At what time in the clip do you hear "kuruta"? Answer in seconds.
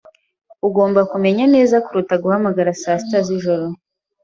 1.85-2.13